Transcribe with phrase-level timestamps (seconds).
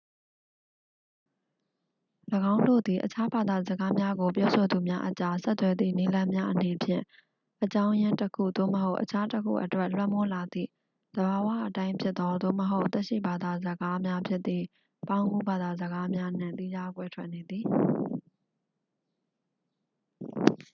[2.53, 7.03] ၎င်းတို့သည် အခြားဘာသာစကားများကို ပြောဆိုသူများအကြား ဆက်သွယ်သည့် နည်းလမ်းများအနေဖြင့်
[7.63, 10.69] အကြောင်းရင်းတစ်ခု သို့မဟုတ် အခြားတစ်ခုအတွက် လွှမ်းမိုးလာသည့်
[11.15, 14.65] သဘာဝအတိုင်းဖြစ်သော သို့မဟုတ် သက်ရှိဘာသာစကားများဖြစ်သည့်
[15.07, 17.65] ပေါင်းကူးဘာသာစကားများနှင့် သီးခြားကွဲထက်နေသည်